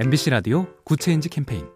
[0.00, 1.66] MBC 라디오 Good Change 캠페인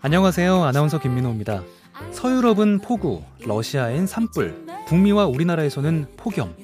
[0.00, 0.64] 안녕하세요.
[0.64, 1.62] 아나운서 김민호입니다.
[2.10, 6.56] 서유럽은 폭우, 러시아엔 산불, 북미와 우리나라에서는 폭염,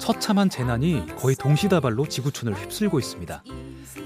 [0.00, 3.44] 처참한 재난이 거의 동시다발로 지구촌을 휩쓸고 있습니다.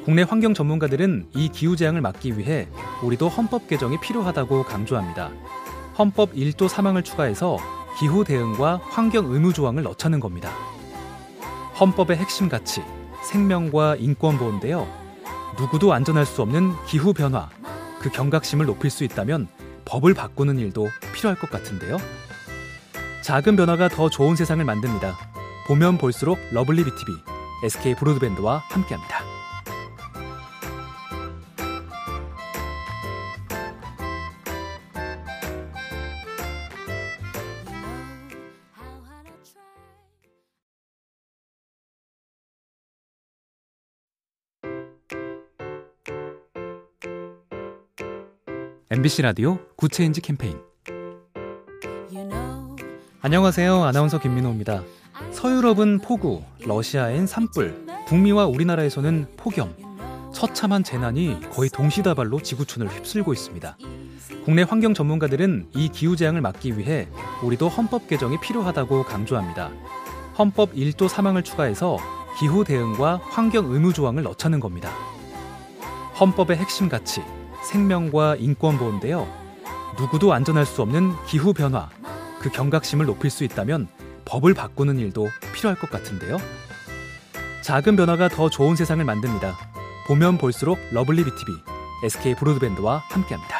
[0.04, 2.66] 국내 환경 전문가들은 이 기후재앙을 막기 위해
[3.04, 5.30] 우리도 헌법 개정이 필요하다고 강조합니다.
[5.96, 7.56] 헌법 1조 4항을 추가해서
[8.00, 10.50] 기후 대응과 환경 의무 조항을 넣자는 겁니다.
[11.78, 12.82] 헌법의 핵심 가치,
[13.24, 14.86] 생명과 인권 보호인데요.
[15.58, 17.48] 누구도 안전할 수 없는 기후 변화,
[18.00, 19.48] 그 경각심을 높일 수 있다면
[19.84, 21.98] 법을 바꾸는 일도 필요할 것 같은데요.
[23.22, 25.16] 작은 변화가 더 좋은 세상을 만듭니다.
[25.66, 27.12] 보면 볼수록 lovely B tv
[27.64, 29.19] SK 브로드밴드와 함께합니다.
[48.92, 50.58] MBC 라디오 Good Change 캠페인
[53.20, 53.84] 안녕하세요.
[53.84, 54.82] 아나운서 김민호입니다.
[55.30, 59.72] 서유럽은 폭우, 러시아엔 산불, 북미와 우리나라에서는 폭염,
[60.34, 63.78] 처참한 재난이 거의 동시다발로 지구촌을 휩쓸고 있습니다.
[64.44, 67.06] 국내 환경 전문가들은 이 기후재앙을 막기 위해
[67.44, 69.70] 우리도 헌법 개정이 필요하다고 강조합니다.
[70.36, 71.96] 헌법 1조 4항을 추가해서
[72.40, 74.90] 기후 대응과 환경 의무 조항을 넣자는 겁니다.
[76.18, 77.22] 헌법의 핵심 가치,
[77.64, 79.26] 생명과 인권 보호인데요.
[79.98, 81.88] 누구도 안전할 수 없는 기후 변화,
[82.40, 83.88] 그 경각심을 높일 수 있다면
[84.24, 86.38] 법을 바꾸는 일도 필요할 것 같은데요.
[87.62, 89.56] 작은 변화가 더 좋은 세상을 만듭니다.
[90.06, 91.52] 보면 볼수록 lovely B tv
[92.04, 93.59] SK 브로드밴드와 함께합니다.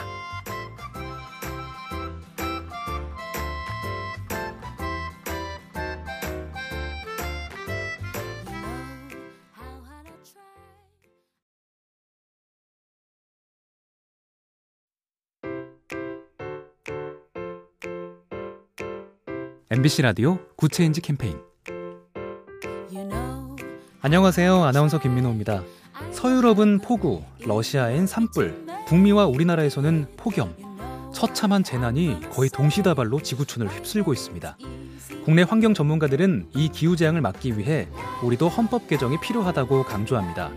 [19.73, 21.39] MBC 라디오 Good Change 캠페인
[24.01, 24.65] 안녕하세요.
[24.65, 25.63] 아나운서 김민호입니다.
[26.11, 30.57] 서유럽은 폭우, 러시아엔 산불, 북미와 우리나라에서는 폭염,
[31.15, 34.59] 처참한 재난이 거의 동시다발로 지구촌을 휩쓸고 있습니다.
[35.25, 37.87] 국내 환경 전문가들은 이 기후재앙을 막기 위해
[38.25, 40.51] 우리도 헌법 개정이 필요하다고 강조합니다.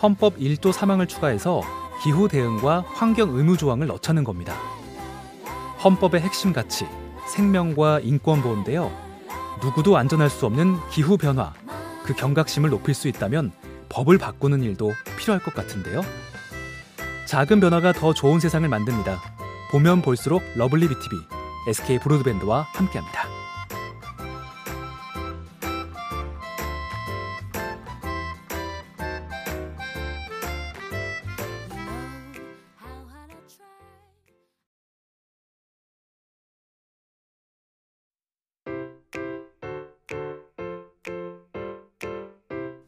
[0.00, 1.60] 헌법 1조 4항을 추가해서
[2.04, 4.54] 기후 대응과 환경 의무 조항을 넣자는 겁니다.
[5.82, 6.86] 헌법의 핵심 가치,
[7.28, 8.90] 생명과 인권 보호인데요.
[9.62, 11.52] 누구도 안전할 수 없는 기후 변화,
[12.04, 13.52] 그 경각심을 높일 수 있다면
[13.88, 16.02] 법을 바꾸는 일도 필요할 것 같은데요.
[17.26, 19.20] 작은 변화가 더 좋은 세상을 만듭니다.
[19.70, 21.16] 보면 볼수록 lovely B tv
[21.68, 23.23] SK 브로드밴드와 함께합니다.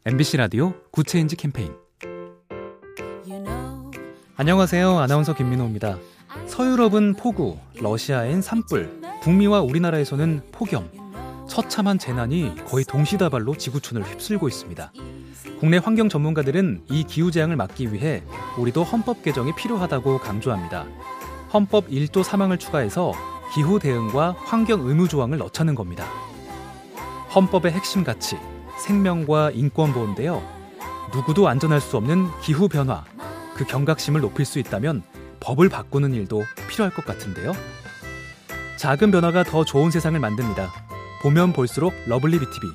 [0.08, 1.74] MBC 라디오 Good Change 캠페인
[4.36, 5.00] 안녕하세요.
[5.00, 5.98] 아나운서 김민호입니다.
[6.46, 10.88] 서유럽은 폭우, 러시아엔 산불, 북미와 우리나라에서는 폭염,
[11.48, 14.92] 처참한 재난이 거의 동시다발로 지구촌을 휩쓸고 있습니다.
[15.58, 18.22] 국내 환경 전문가들은 이 기후재앙을 막기 위해
[18.58, 20.86] 우리도 헌법 개정이 필요하다고 강조합니다.
[21.52, 23.12] 헌법 1조 4항을 추가해서
[23.56, 26.06] 기후 대응과 환경 의무 조항을 넣자는 겁니다.
[27.34, 28.36] 헌법의 핵심 가치,
[28.78, 30.42] 생명과 인권 보호인데요.
[31.12, 33.04] 누구도 안전할 수 없는 기후 변화,
[33.54, 35.02] 그 경각심을 높일 수 있다면
[35.40, 37.52] 법을 바꾸는 일도 필요할 것 같은데요.
[38.76, 40.72] 작은 변화가 더 좋은 세상을 만듭니다.
[41.22, 42.66] 보면 볼수록 lovely B tv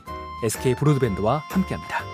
[0.44, 2.11] SK 브로드밴드와 함께합니다.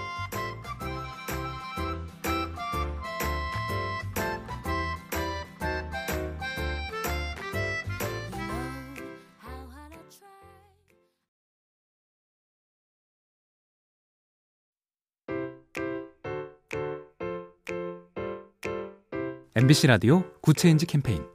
[19.58, 21.26] MBC 라디오 good change 캠페인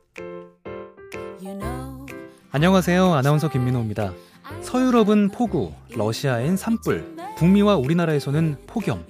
[2.53, 3.15] 안녕하세요.
[3.15, 4.13] 아나운서 김민호입니다.
[4.61, 9.05] 서유럽은 폭우, 러시아엔 산불, 북미와 우리나라에서는 폭염,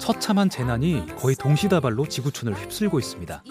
[0.00, 3.44] 처참한 재난이 거의 동시다발로 지구촌을 휩쓸고 있습니다.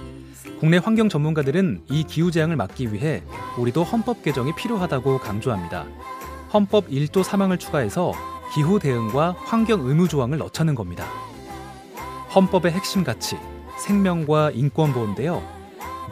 [0.60, 3.24] 국내 환경 전문가들은 이 기후재앙을 막기 위해
[3.58, 5.86] 우리도 헌법 개정이 필요하다고 강조합니다.
[6.54, 8.12] 헌법 1조 3항을 추가해서
[8.54, 11.08] 기후 대응과 환경 의무 조항을 넣자는 겁니다.
[12.36, 13.38] 헌법의 핵심 가치,
[13.78, 15.44] 생명과 인권 보호인데요.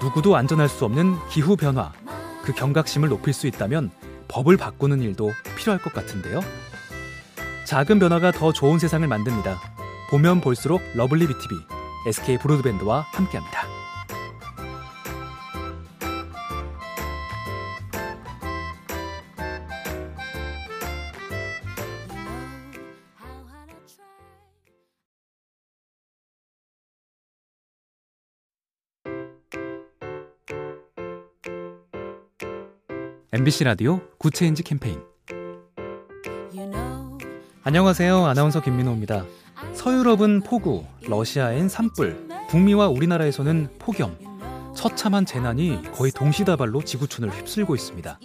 [0.02, 1.92] 누구도 안전할 수 없는 기후 변화,
[2.44, 3.92] 그 경각심을 높일 수 있다면
[4.28, 6.42] 법을 바꾸는 일도 필요할 것 같은데요.
[7.66, 9.60] 작은 변화가 더 좋은 세상을 만듭니다.
[10.10, 11.56] 보면 볼수록 lovely B tv
[12.08, 13.65] SK 브로드밴드와 함께합니다.
[33.36, 35.02] MBC 라디오 good change 캠페인
[37.64, 38.26] 안녕하세요.
[38.26, 39.26] 아나운서 김민호입니다.
[39.74, 44.18] 서유럽은 폭우, 러시아엔 산불, 북미와 우리나라에서는 폭염,
[44.74, 48.20] 처참한 재난이 거의 동시다발로 지구촌을 휩쓸고 있습니다.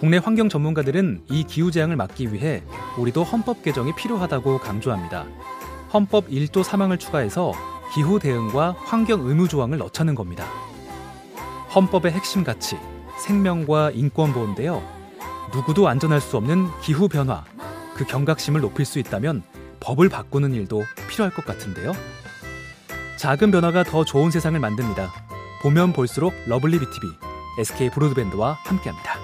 [0.00, 2.62] 국내 환경 전문가들은 이 기후재앙을 막기 위해
[2.96, 5.26] 우리도 헌법 개정이 필요하다고 강조합니다.
[5.92, 7.52] 헌법 1조 3항을 추가해서
[7.94, 10.46] 기후 대응과 환경 의무 조항을 넣자는 겁니다.
[11.74, 12.78] 헌법의 핵심 가치,
[13.18, 14.82] 생명과 인권 보호인데요.
[15.52, 17.44] 누구도 안전할 수 없는 기후 변화,
[17.94, 19.42] 그 경각심을 높일 수 있다면
[19.80, 21.92] 법을 바꾸는 일도 필요할 것 같은데요.
[23.16, 25.10] 작은 변화가 더 좋은 세상을 만듭니다.
[25.62, 27.06] 보면 볼수록 lovely B tv
[27.58, 29.17] SK 브로드밴드와 함께합니다.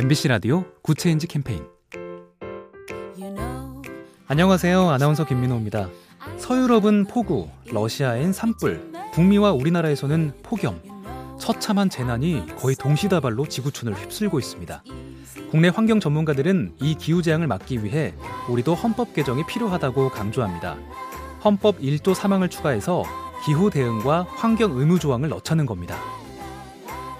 [0.00, 1.62] MBC 라디오 good change 캠페인
[4.28, 4.88] 안녕하세요.
[4.88, 5.90] 아나운서 김민호입니다.
[6.38, 10.80] 서유럽은 폭우, 러시아엔 산불, 북미와 우리나라에서는 폭염,
[11.38, 14.82] 처참한 재난이 거의 동시다발로 지구촌을 휩쓸고 있습니다.
[15.50, 18.14] 국내 환경 전문가들은 이 기후재앙을 막기 위해
[18.48, 20.78] 우리도 헌법 개정이 필요하다고 강조합니다.
[21.44, 23.02] 헌법 1조 3항을 추가해서
[23.44, 25.98] 기후 대응과 환경 의무 조항을 넣자는 겁니다.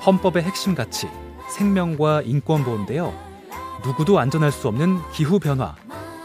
[0.06, 1.08] 헌법의 핵심 가치,
[1.50, 3.12] 생명과 인권 보호인데요.
[3.84, 5.74] 누구도 안전할 수 없는 기후 변화,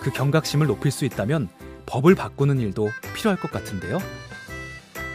[0.01, 1.49] 그 경각심을 높일 수 있다면
[1.85, 3.99] 법을 바꾸는 일도 필요할 것 같은데요.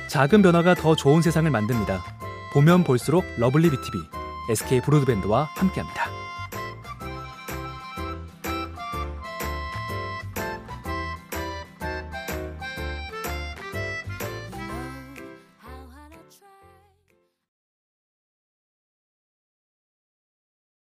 [0.08, 2.02] 작은 변화가 더 좋은 세상을 만듭니다.
[2.52, 3.98] 보면 볼수록 lovely B tv
[4.50, 6.09] SK 브로드밴드와 함께합니다.